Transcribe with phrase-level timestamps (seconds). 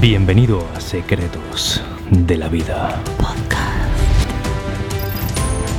[0.00, 3.00] Bienvenido a Secretos de la Vida.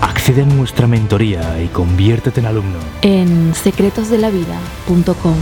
[0.01, 2.79] Accede a nuestra mentoría y conviértete en alumno.
[3.01, 5.35] en secretosdelavida.com.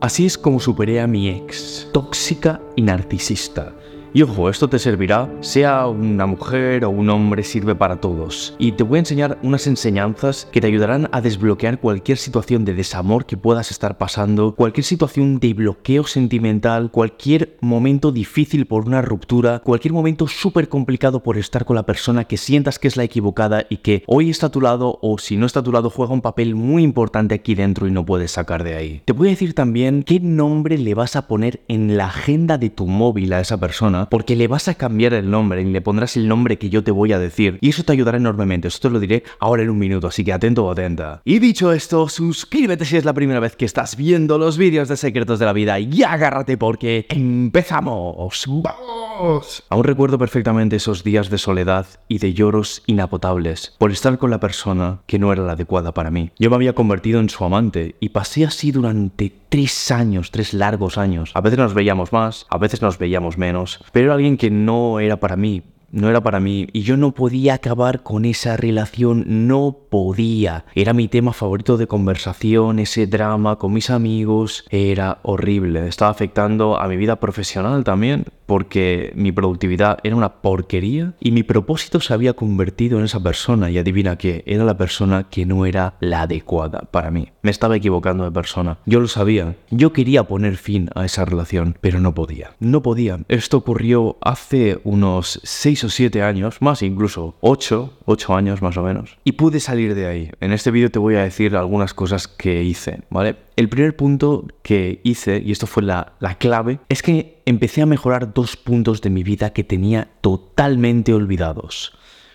[0.00, 3.74] Así es como superé a mi ex, tóxica y narcisista.
[4.14, 8.54] Y ojo, esto te servirá, sea una mujer o un hombre, sirve para todos.
[8.58, 12.74] Y te voy a enseñar unas enseñanzas que te ayudarán a desbloquear cualquier situación de
[12.74, 19.00] desamor que puedas estar pasando, cualquier situación de bloqueo sentimental, cualquier momento difícil por una
[19.00, 23.04] ruptura, cualquier momento súper complicado por estar con la persona que sientas que es la
[23.04, 25.88] equivocada y que hoy está a tu lado o si no está a tu lado
[25.88, 29.02] juega un papel muy importante aquí dentro y no puedes sacar de ahí.
[29.06, 32.68] Te voy a decir también qué nombre le vas a poner en la agenda de
[32.68, 36.16] tu móvil a esa persona porque le vas a cambiar el nombre y le pondrás
[36.16, 37.58] el nombre que yo te voy a decir.
[37.60, 38.68] Y eso te ayudará enormemente.
[38.68, 41.22] Esto te lo diré ahora en un minuto, así que atento o atenta.
[41.24, 44.96] Y dicho esto, suscríbete si es la primera vez que estás viendo los vídeos de
[44.96, 48.44] Secretos de la Vida y agárrate porque empezamos.
[48.46, 49.64] ¡Vamos!
[49.68, 54.40] Aún recuerdo perfectamente esos días de soledad y de lloros inapotables por estar con la
[54.40, 56.30] persona que no era la adecuada para mí.
[56.38, 60.96] Yo me había convertido en su amante y pasé así durante tres años, tres largos
[60.96, 61.30] años.
[61.34, 64.98] A veces nos veíamos más, a veces nos veíamos menos, pero era alguien que no
[64.98, 69.46] era para mí, no era para mí y yo no podía acabar con esa relación,
[69.46, 70.64] no podía.
[70.74, 75.86] Era mi tema favorito de conversación, ese drama con mis amigos, era horrible.
[75.86, 81.42] Estaba afectando a mi vida profesional también porque mi productividad era una porquería y mi
[81.42, 85.64] propósito se había convertido en esa persona y adivina qué, era la persona que no
[85.64, 87.28] era la adecuada para mí.
[87.40, 88.76] Me estaba equivocando de persona.
[88.84, 89.56] Yo lo sabía.
[89.70, 92.50] Yo quería poner fin a esa relación, pero no podía.
[92.60, 93.20] No podía.
[93.28, 98.82] Esto ocurrió hace unos 6 o 7 años, más incluso 8, 8 años más o
[98.82, 99.16] menos.
[99.24, 100.30] Y pude salir de ahí.
[100.40, 103.36] En este vídeo te voy a decir algunas cosas que hice, ¿vale?
[103.56, 107.86] El primer punto que hice, y esto fue la, la clave, es que empecé a
[107.86, 111.92] mejorar dos puntos de mi vida que tenía totalmente olvidados.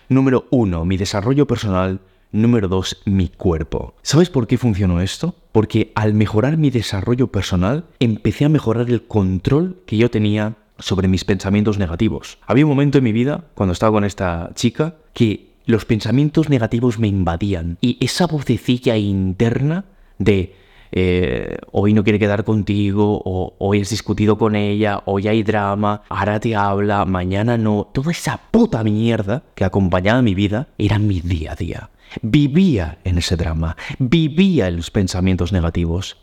[0.08, 2.00] Número uno, mi desarrollo personal.
[2.30, 3.94] Número dos, mi cuerpo.
[4.02, 5.34] ¿Sabes por qué funcionó esto?
[5.50, 11.08] Porque al mejorar mi desarrollo personal, empecé a mejorar el control que yo tenía sobre
[11.08, 12.38] mis pensamientos negativos.
[12.46, 16.98] Había un momento en mi vida, cuando estaba con esta chica, que los pensamientos negativos
[16.98, 19.84] me invadían y esa vocecilla interna
[20.18, 20.54] de
[20.92, 23.22] eh, hoy no quiere quedar contigo,
[23.58, 27.90] hoy has discutido con ella, hoy hay drama, ahora te habla, mañana no.
[27.92, 31.90] Toda esa puta mierda que acompañaba mi vida era mi día a día.
[32.22, 36.16] Vivía en ese drama, vivía en los pensamientos negativos.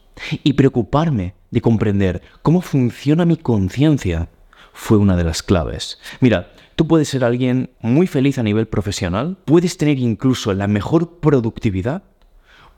[0.43, 4.29] Y preocuparme de comprender cómo funciona mi conciencia
[4.73, 5.99] fue una de las claves.
[6.19, 11.19] Mira, tú puedes ser alguien muy feliz a nivel profesional, puedes tener incluso la mejor
[11.19, 12.03] productividad,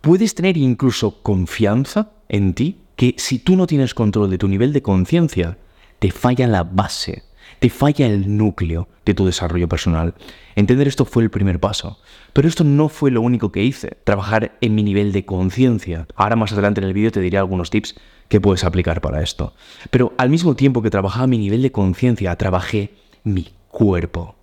[0.02, 4.74] puedes tener incluso confianza en ti, que si tú no tienes control de tu nivel
[4.74, 5.58] de conciencia,
[6.00, 7.24] te falla la base,
[7.60, 10.16] te falla el núcleo de tu desarrollo personal.
[10.56, 12.00] Entender esto fue el primer paso.
[12.34, 16.08] Pero esto no fue lo único que hice, trabajar en mi nivel de conciencia.
[16.16, 17.96] Ahora más adelante en el vídeo te diré algunos tips
[18.28, 19.54] que puedes aplicar para esto.
[19.90, 22.94] Pero al mismo tiempo que trabajaba mi nivel de conciencia, trabajé
[23.24, 24.36] mi cuerpo.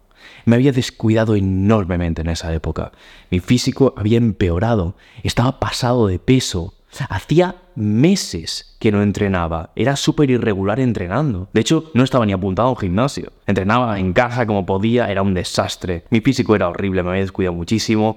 [0.45, 2.93] Me había descuidado enormemente en esa época.
[3.31, 6.75] Mi físico había empeorado, estaba pasado de peso.
[7.09, 11.49] Hacía meses que no entrenaba, era súper irregular entrenando.
[11.53, 13.33] De hecho, no estaba ni apuntado a un gimnasio.
[13.47, 16.05] Entrenaba en casa como podía, era un desastre.
[16.11, 18.17] Mi físico era horrible, me había descuidado muchísimo.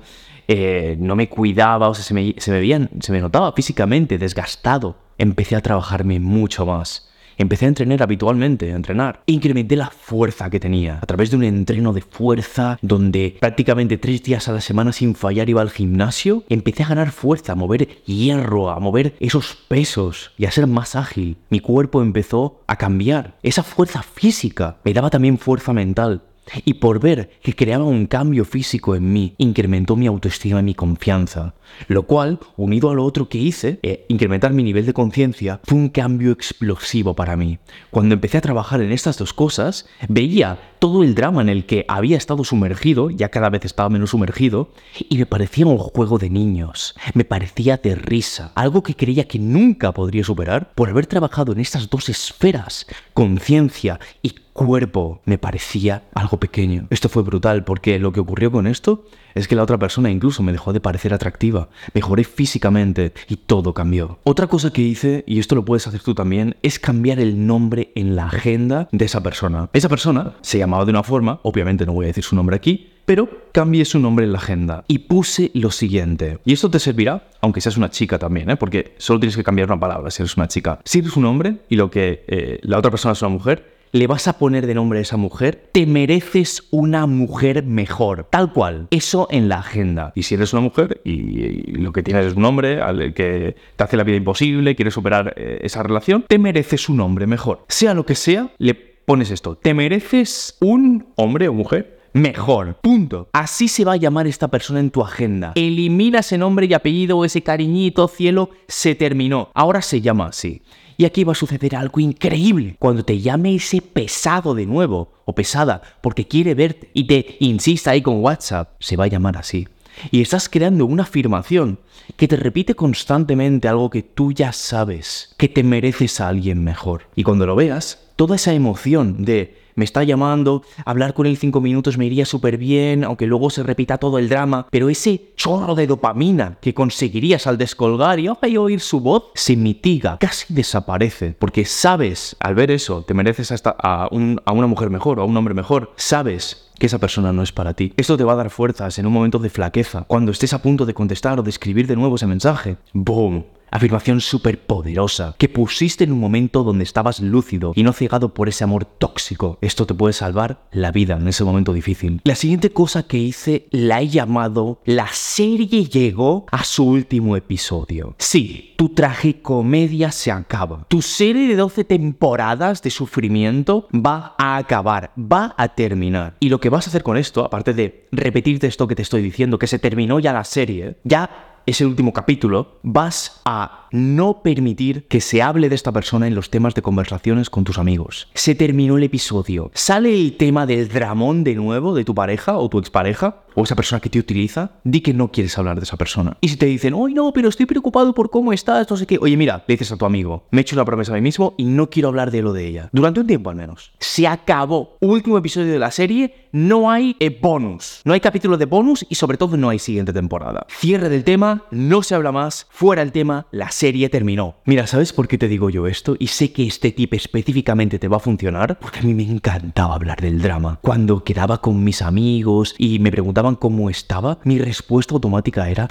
[0.50, 4.18] eh, no me cuidaba, o sea, se me, se me veían- se me notaba físicamente
[4.18, 4.96] desgastado.
[5.18, 7.10] Empecé a trabajarme mucho más.
[7.38, 9.22] Empecé a entrenar habitualmente, a entrenar.
[9.28, 14.24] Incrementé la fuerza que tenía a través de un entreno de fuerza donde prácticamente tres
[14.24, 16.44] días a la semana sin fallar iba al gimnasio.
[16.50, 20.96] Empecé a ganar fuerza, a mover hierro, a mover esos pesos y a ser más
[20.96, 21.38] ágil.
[21.50, 23.36] Mi cuerpo empezó a cambiar.
[23.44, 26.24] Esa fuerza física me daba también fuerza mental.
[26.66, 30.74] Y por ver que creaba un cambio físico en mí, incrementó mi autoestima y mi
[30.74, 31.54] confianza.
[31.88, 35.78] Lo cual, unido a lo otro que hice, eh, incrementar mi nivel de conciencia, fue
[35.78, 37.60] un cambio explosivo para mí.
[37.92, 41.86] Cuando empecé a trabajar en estas dos cosas, veía todo el drama en el que
[41.88, 44.72] había estado sumergido, ya cada vez estaba menos sumergido,
[45.10, 46.96] y me parecía un juego de niños.
[47.14, 51.60] Me parecía de risa, algo que creía que nunca podría superar por haber trabajado en
[51.60, 56.88] estas dos esferas, conciencia y cuerpo me parecía algo pequeño.
[56.90, 59.06] Esto fue brutal porque lo que ocurrió con esto
[59.36, 61.57] es que la otra persona incluso me dejó de parecer atractiva,
[61.94, 64.20] mejoré físicamente y todo cambió.
[64.24, 67.92] Otra cosa que hice, y esto lo puedes hacer tú también, es cambiar el nombre
[67.96, 69.70] en la agenda de esa persona.
[69.74, 72.94] Esa persona se llamaba de una forma, obviamente no voy a decir su nombre aquí,
[73.08, 76.40] pero cambié su nombre en la agenda y puse lo siguiente.
[76.44, 78.58] Y esto te servirá, aunque seas una chica también, ¿eh?
[78.58, 80.82] porque solo tienes que cambiar una palabra si eres una chica.
[80.84, 84.08] Si eres un hombre y lo que eh, la otra persona es una mujer, le
[84.08, 88.28] vas a poner de nombre a esa mujer, te mereces una mujer mejor.
[88.30, 88.88] Tal cual.
[88.92, 90.12] Eso en la agenda.
[90.16, 93.84] Y si eres una mujer y, lo que tienes es un hombre al que te
[93.84, 97.66] hace la vida imposible, quieres superar eh, esa relación, te mereces un hombre mejor.
[97.68, 99.56] Sea lo que sea, le pones esto.
[99.56, 102.78] Te mereces un hombre o mujer mejor.
[102.82, 103.30] Punto.
[103.34, 105.54] Así se va a llamar esta persona en tu agenda.
[105.56, 109.50] Elimina ese nombre y apellido ese cariñito, cielo, se terminó.
[109.54, 110.62] Ahora se llama así.
[110.98, 112.76] Y aquí va a suceder algo increíble.
[112.80, 117.92] Cuando te llame ese pesado de nuevo, o pesada, porque quiere verte y te insista
[117.92, 119.68] ahí con WhatsApp, se va a llamar así.
[120.10, 121.80] Y estás creando una afirmación
[122.16, 127.04] que te repite constantemente algo que tú ya sabes, que te mereces a alguien mejor.
[127.16, 131.62] Y cuando lo veas, toda esa emoción de me está llamando, hablar con él cinco
[131.62, 135.76] minutos me iría súper bien, aunque luego se repita todo el drama, pero ese chorro
[135.76, 138.28] de dopamina que conseguirías al descolgar y
[138.58, 143.76] oír su voz se mitiga, casi desaparece, porque sabes, al ver eso, te mereces hasta
[143.78, 147.44] a, a una mujer mejor o a un hombre mejor, sabes que esa persona no
[147.44, 147.94] es para ti.
[147.98, 150.86] Esto te va a dar fuerzas en un momento de flaqueza, cuando estés a punto
[150.86, 152.78] de contestar o de escribir de nuevo ese mensaje.
[152.94, 153.46] ¡Boom!
[153.72, 158.50] Afirmación súper poderosa que pusiste en un momento donde estabas lúcido y no cegado por
[158.50, 159.58] ese amor tóxico.
[159.62, 162.22] Esto te puede salvar la vida en ese momento difícil.
[162.24, 168.16] La siguiente cosa que hice la he llamado La serie llegó a su último episodio.
[168.18, 170.86] Sí, tu tragicomedia se acaba.
[170.88, 176.36] Tu serie de 12 temporadas de sufrimiento va a acabar, va a terminar.
[176.40, 179.22] Y lo que vas a hacer con esto, aparte de repetirte esto que te estoy
[179.22, 185.08] diciendo, que se terminó ya la serie, ya ese último capítulo, vas a no permitir
[185.08, 188.30] que se hable de esta persona en los temas de conversaciones con tus amigos.
[188.34, 189.72] Se terminó el episodio.
[189.74, 193.44] ¿Sale el tema del dramón de nuevo de tu pareja o tu expareja?
[193.56, 194.74] ¿O esa persona que te utiliza?
[194.84, 196.38] Di que no quieres hablar de esa persona.
[196.42, 199.18] Y si te dicen, hoy no, pero estoy preocupado por cómo estás, no sé qué.
[199.20, 201.56] Oye, mira, le dices a tu amigo, me he hecho la promesa a mí mismo
[201.58, 202.90] y no quiero hablar de lo de ella.
[202.92, 203.94] Durante un tiempo al menos.
[204.00, 204.98] Se acabó.
[205.00, 208.02] Último episodio de la serie, no hay eh, bonus.
[208.06, 210.68] No hay capítulo de bonus y sobre todo no hay siguiente temporada.
[210.70, 214.56] Cierre del tema no se habla más, fuera el tema, la serie terminó.
[214.66, 216.16] Mira, ¿sabes por qué te digo yo esto?
[216.18, 219.94] Y sé que este tip específicamente te va a funcionar, porque a mí me encantaba
[219.94, 220.80] hablar del drama.
[220.82, 225.88] Cuando quedaba con mis amigos y me preguntaban cómo estaba, mi respuesta automática era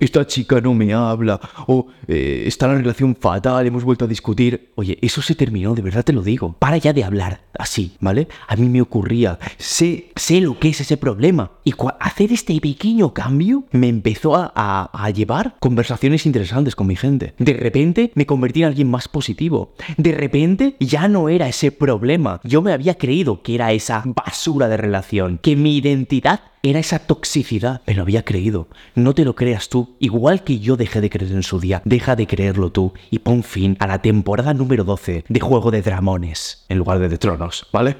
[0.00, 4.70] Esta chica no me habla, o eh, está la relación fatal, hemos vuelto a discutir.
[4.76, 6.54] Oye, eso se terminó, de verdad te lo digo.
[6.58, 8.28] Para ya de hablar así, ¿vale?
[8.46, 11.52] A mí me ocurría, sé, sé lo que es ese problema.
[11.64, 17.34] Y hacer este pequeño cambio me empezó a, a, llevar conversaciones interesantes con mi gente.
[17.38, 19.74] De repente me convertí en alguien más positivo.
[19.96, 22.40] De repente ya no era ese problema.
[22.44, 27.00] Yo me había creído que era esa basura de relación, que mi identidad era esa
[27.00, 27.82] toxicidad.
[27.86, 28.68] Me lo había creído.
[28.94, 29.96] No te lo creas tú.
[29.98, 33.42] Igual que yo dejé de creer en su día, deja de creerlo tú y pon
[33.42, 37.66] fin a la temporada número 12 de Juego de Dramones en lugar de de Tronos,
[37.72, 37.96] ¿vale?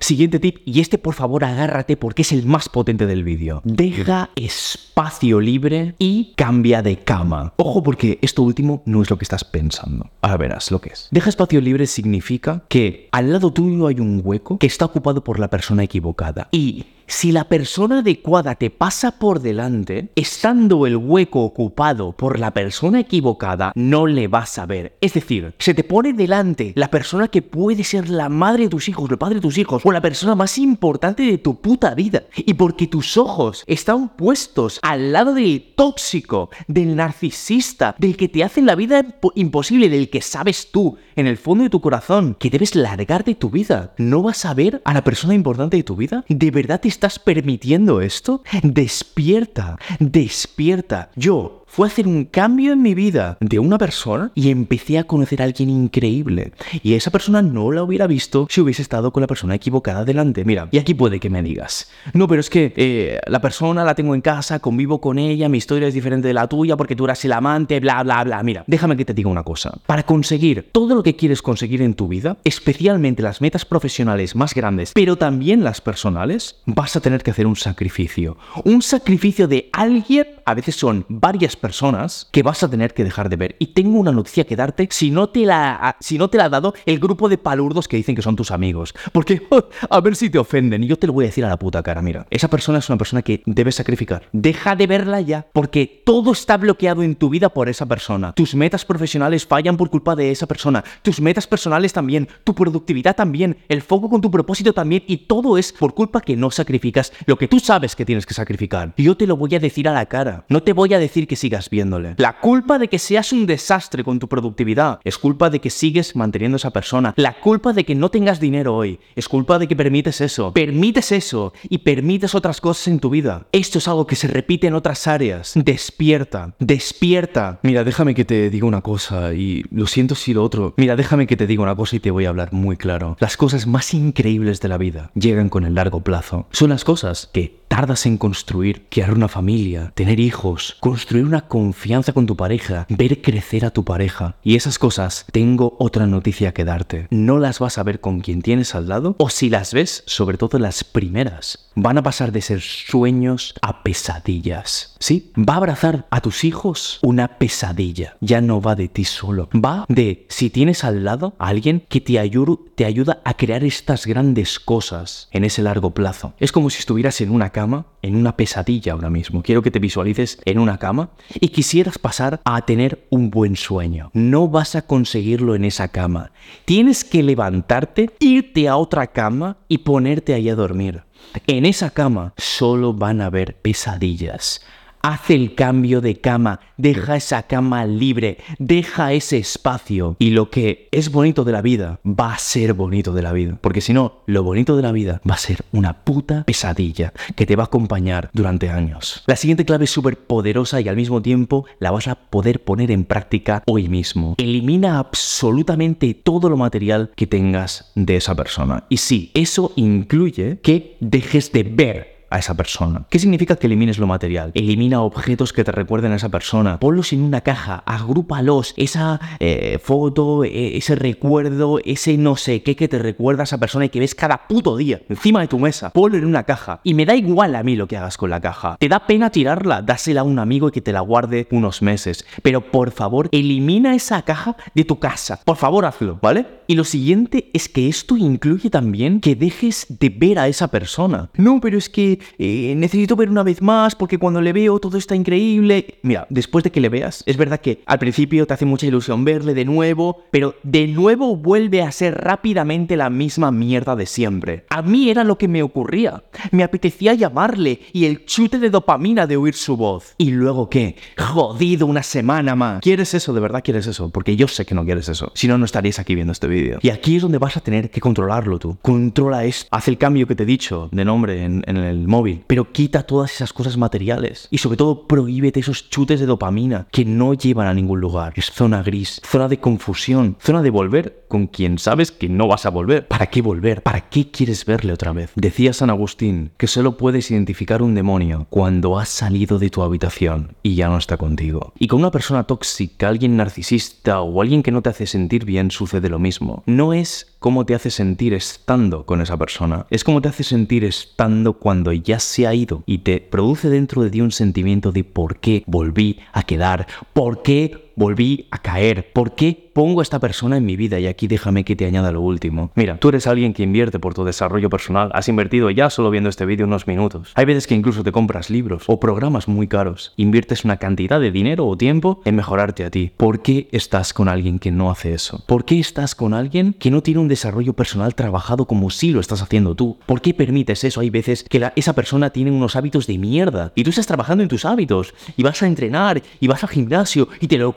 [0.00, 3.60] Siguiente tip, y este por favor agárrate porque es el más potente del vídeo.
[3.64, 7.54] Deja espacio libre y cambia de cama.
[7.58, 10.10] Ojo porque esto último no es lo que estás pensando.
[10.20, 11.08] Ahora verás lo que es.
[11.12, 15.38] Deja espacio libre significa que al lado tuyo hay un hueco que está ocupado por
[15.38, 16.48] la persona equivocada.
[16.50, 22.52] Y si la persona adecuada te pasa por delante, estando el hueco ocupado por la
[22.52, 24.96] persona equivocada, no le vas a ver.
[25.02, 28.88] Es decir, se te pone delante la persona que puede ser la madre de tus
[28.88, 32.22] hijos, el padre de tus hijos, o la persona más importante de tu puta vida.
[32.34, 38.42] Y porque tus ojos están puestos al lado del tóxico, del narcisista, del que te
[38.42, 39.04] hace la vida
[39.34, 43.34] imposible, del que sabes tú, en el fondo de tu corazón, que debes largar de
[43.34, 43.92] tu vida.
[43.98, 46.24] ¿No vas a ver a la persona importante de tu vida?
[46.26, 48.44] ¿De verdad te estás permitiendo esto?
[48.62, 51.10] Despierta, despierta.
[51.16, 55.40] Yo fue hacer un cambio en mi vida de una persona y empecé a conocer
[55.40, 56.52] a alguien increíble.
[56.82, 60.44] Y esa persona no la hubiera visto si hubiese estado con la persona equivocada delante.
[60.44, 63.94] Mira, y aquí puede que me digas, no, pero es que eh, la persona la
[63.94, 67.06] tengo en casa, convivo con ella, mi historia es diferente de la tuya porque tú
[67.06, 68.42] eras el amante, bla, bla, bla.
[68.42, 69.72] Mira, déjame que te diga una cosa.
[69.86, 74.52] Para conseguir todo lo que quieres conseguir en tu vida, especialmente las metas profesionales más
[74.52, 78.36] grandes, pero también las personales, vas a tener que hacer un sacrificio.
[78.62, 83.28] Un sacrificio de alguien a veces son varias personas que vas a tener que dejar
[83.28, 83.56] de ver.
[83.58, 86.48] Y tengo una noticia que darte si no te la, si no te la ha
[86.48, 88.94] dado el grupo de palurdos que dicen que son tus amigos.
[89.12, 89.42] Porque
[89.90, 90.84] a ver si te ofenden.
[90.84, 92.26] Y yo te lo voy a decir a la puta cara, mira.
[92.30, 94.28] Esa persona es una persona que debes sacrificar.
[94.32, 98.32] Deja de verla ya, porque todo está bloqueado en tu vida por esa persona.
[98.32, 100.84] Tus metas profesionales fallan por culpa de esa persona.
[101.02, 102.28] Tus metas personales también.
[102.44, 103.58] Tu productividad también.
[103.68, 105.04] El foco con tu propósito también.
[105.06, 108.34] Y todo es por culpa que no sacrificas lo que tú sabes que tienes que
[108.34, 108.92] sacrificar.
[108.96, 110.31] Y yo te lo voy a decir a la cara.
[110.48, 112.14] No te voy a decir que sigas viéndole.
[112.18, 116.16] La culpa de que seas un desastre con tu productividad es culpa de que sigues
[116.16, 117.14] manteniendo a esa persona.
[117.16, 120.52] La culpa de que no tengas dinero hoy es culpa de que permites eso.
[120.52, 123.46] Permites eso y permites otras cosas en tu vida.
[123.52, 125.52] Esto es algo que se repite en otras áreas.
[125.54, 127.60] Despierta, despierta.
[127.62, 130.74] Mira, déjame que te diga una cosa y lo siento si lo otro.
[130.76, 133.16] Mira, déjame que te diga una cosa y te voy a hablar muy claro.
[133.20, 136.46] Las cosas más increíbles de la vida llegan con el largo plazo.
[136.50, 142.12] Son las cosas que tardas en construir, crear una familia, tener hijos, construir una confianza
[142.12, 144.36] con tu pareja, ver crecer a tu pareja.
[144.42, 147.06] Y esas cosas, tengo otra noticia que darte.
[147.10, 150.36] No las vas a ver con quien tienes al lado, o si las ves, sobre
[150.36, 154.94] todo las primeras, van a pasar de ser sueños a pesadillas.
[154.98, 158.16] Sí, va a abrazar a tus hijos una pesadilla.
[158.20, 159.48] Ya no va de ti solo.
[159.52, 162.30] Va de si tienes al lado a alguien que te,
[162.74, 166.34] te ayuda a crear estas grandes cosas en ese largo plazo.
[166.38, 167.62] Es como si estuvieras en una casa
[168.02, 169.42] en una pesadilla ahora mismo.
[169.42, 170.11] Quiero que te visualices
[170.44, 174.10] en una cama y quisieras pasar a tener un buen sueño.
[174.14, 176.32] No vas a conseguirlo en esa cama.
[176.64, 181.02] Tienes que levantarte, irte a otra cama y ponerte ahí a dormir.
[181.46, 184.60] En esa cama solo van a haber pesadillas.
[185.04, 190.14] Haz el cambio de cama, deja esa cama libre, deja ese espacio.
[190.20, 193.58] Y lo que es bonito de la vida va a ser bonito de la vida.
[193.60, 197.46] Porque si no, lo bonito de la vida va a ser una puta pesadilla que
[197.46, 199.24] te va a acompañar durante años.
[199.26, 202.92] La siguiente clave es súper poderosa y al mismo tiempo la vas a poder poner
[202.92, 204.36] en práctica hoy mismo.
[204.38, 208.84] Elimina absolutamente todo lo material que tengas de esa persona.
[208.88, 213.04] Y sí, eso incluye que dejes de ver a esa persona.
[213.08, 214.50] ¿Qué significa que elimines lo material?
[214.54, 216.78] Elimina objetos que te recuerden a esa persona.
[216.80, 218.74] Ponlos en una caja, agrúpalos.
[218.76, 223.58] Esa eh, foto, e, ese recuerdo, ese no sé qué que te recuerda a esa
[223.58, 225.90] persona y que ves cada puto día encima de tu mesa.
[225.90, 226.80] Ponlo en una caja.
[226.84, 228.76] Y me da igual a mí lo que hagas con la caja.
[228.78, 232.24] Te da pena tirarla, dásela a un amigo y que te la guarde unos meses.
[232.42, 235.40] Pero por favor, elimina esa caja de tu casa.
[235.44, 236.46] Por favor, hazlo, ¿vale?
[236.66, 241.30] Y lo siguiente es que esto incluye también que dejes de ver a esa persona.
[241.36, 245.14] No, pero es que necesito ver una vez más porque cuando le veo todo está
[245.14, 245.98] increíble.
[246.02, 249.24] Mira, después de que le veas, es verdad que al principio te hace mucha ilusión
[249.24, 254.64] verle de nuevo, pero de nuevo vuelve a ser rápidamente la misma mierda de siempre.
[254.68, 256.24] A mí era lo que me ocurría.
[256.50, 260.14] Me apetecía llamarle y el chute de dopamina de oír su voz.
[260.18, 260.96] ¿Y luego qué?
[261.16, 262.80] Jodido una semana más.
[262.80, 263.32] ¿Quieres eso?
[263.32, 264.10] ¿De verdad quieres eso?
[264.10, 265.32] Porque yo sé que no quieres eso.
[265.34, 266.78] Si no, no estarías aquí viendo este vídeo.
[266.82, 268.76] Y aquí es donde vas a tener que controlarlo tú.
[268.82, 269.68] Controla esto.
[269.70, 273.04] Haz el cambio que te he dicho de nombre en, en el móvil, pero quita
[273.04, 274.46] todas esas cosas materiales.
[274.50, 278.34] Y sobre todo, prohíbete esos chutes de dopamina que no llevan a ningún lugar.
[278.36, 282.66] Es zona gris, zona de confusión, zona de volver con quien sabes que no vas
[282.66, 283.08] a volver.
[283.08, 283.82] ¿Para qué volver?
[283.82, 285.32] ¿Para qué quieres verle otra vez?
[285.34, 290.54] Decía San Agustín que solo puedes identificar un demonio cuando has salido de tu habitación
[290.62, 291.72] y ya no está contigo.
[291.78, 295.70] Y con una persona tóxica, alguien narcisista o alguien que no te hace sentir bien
[295.70, 296.62] sucede lo mismo.
[296.66, 300.84] No es cómo te hace sentir estando con esa persona, es cómo te hace sentir
[300.84, 305.04] estando cuando ya se ha ido y te produce dentro de ti un sentimiento de
[305.04, 309.12] por qué volví a quedar, por qué volví a caer?
[309.12, 310.98] ¿Por qué pongo a esta persona en mi vida?
[310.98, 312.72] Y aquí déjame que te añada lo último.
[312.74, 315.10] Mira, tú eres alguien que invierte por tu desarrollo personal.
[315.14, 317.32] Has invertido ya solo viendo este vídeo unos minutos.
[317.34, 320.12] Hay veces que incluso te compras libros o programas muy caros.
[320.16, 323.12] Inviertes una cantidad de dinero o tiempo en mejorarte a ti.
[323.16, 325.44] ¿Por qué estás con alguien que no hace eso?
[325.46, 329.20] ¿Por qué estás con alguien que no tiene un desarrollo personal trabajado como si lo
[329.20, 329.98] estás haciendo tú?
[330.06, 331.00] ¿Por qué permites eso?
[331.00, 334.48] Hay veces que esa persona tiene unos hábitos de mierda y tú estás trabajando en
[334.48, 337.72] tus hábitos y vas a entrenar y vas al gimnasio y te lo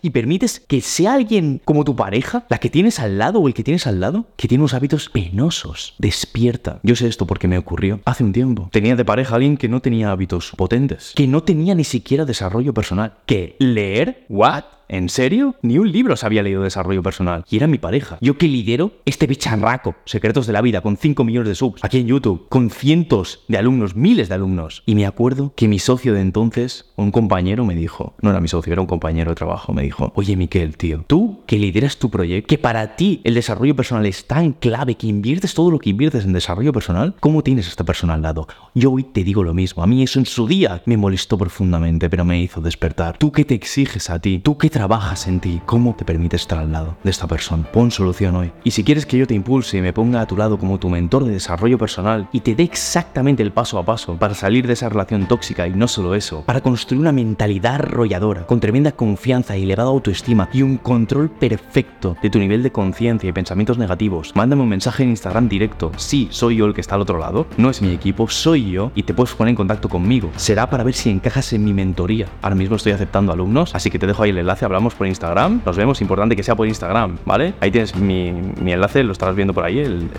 [0.00, 3.54] y permites que sea alguien como tu pareja, la que tienes al lado o el
[3.54, 5.94] que tienes al lado, que tiene unos hábitos penosos.
[5.98, 6.78] Despierta.
[6.84, 8.68] Yo sé esto porque me ocurrió hace un tiempo.
[8.70, 12.24] Tenía de pareja a alguien que no tenía hábitos potentes, que no tenía ni siquiera
[12.24, 13.14] desarrollo personal.
[13.26, 14.24] ¿Que leer?
[14.28, 14.64] ¿What?
[14.92, 15.54] ¿En serio?
[15.62, 17.44] Ni un libro se había leído de desarrollo personal.
[17.48, 18.18] Y era mi pareja.
[18.20, 21.98] Yo que lidero este bicharraco, Secretos de la Vida, con 5 millones de subs, aquí
[21.98, 24.82] en YouTube, con cientos de alumnos, miles de alumnos.
[24.86, 28.48] Y me acuerdo que mi socio de entonces, un compañero, me dijo, no era mi
[28.48, 32.10] socio, era un compañero de trabajo, me dijo, oye Miquel, tío, tú que lideras tu
[32.10, 35.90] proyecto, que para ti el desarrollo personal es tan clave, que inviertes todo lo que
[35.90, 38.48] inviertes en desarrollo personal, ¿cómo tienes a esta persona al lado?
[38.74, 42.10] Yo hoy te digo lo mismo, a mí eso en su día me molestó profundamente,
[42.10, 43.18] pero me hizo despertar.
[43.18, 46.58] Tú que te exiges a ti, tú que trabajas en ti, ¿cómo te permites estar
[46.58, 47.64] al lado de esta persona?
[47.70, 48.50] Pon solución hoy.
[48.64, 50.88] Y si quieres que yo te impulse y me ponga a tu lado como tu
[50.88, 54.72] mentor de desarrollo personal y te dé exactamente el paso a paso para salir de
[54.72, 59.54] esa relación tóxica y no solo eso, para construir una mentalidad arrolladora, con tremenda confianza
[59.54, 64.32] y elevada autoestima y un control perfecto de tu nivel de conciencia y pensamientos negativos,
[64.34, 65.92] mándame un mensaje en Instagram directo.
[65.98, 68.92] Sí, soy yo el que está al otro lado, no es mi equipo, soy yo
[68.94, 70.30] y te puedes poner en contacto conmigo.
[70.36, 72.28] Será para ver si encajas en mi mentoría.
[72.40, 75.60] Ahora mismo estoy aceptando alumnos, así que te dejo ahí el enlace, hablamos por Instagram,
[75.64, 77.54] nos vemos, importante que sea por Instagram, ¿vale?
[77.60, 80.10] Ahí tienes mi, mi enlace, lo estarás viendo por ahí, el,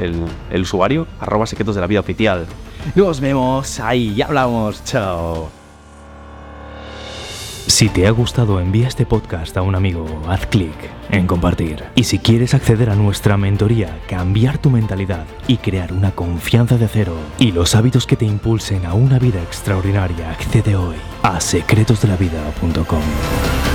[0.51, 2.45] el, usuario, arroba secretos de la vida oficial.
[2.95, 5.49] Nos vemos ahí, ya hablamos, chao.
[7.67, 10.75] Si te ha gustado, envía este podcast a un amigo, haz clic
[11.09, 11.83] en compartir.
[11.95, 16.85] Y si quieres acceder a nuestra mentoría, cambiar tu mentalidad y crear una confianza de
[16.85, 23.70] acero y los hábitos que te impulsen a una vida extraordinaria, accede hoy a secretosdelavida.com.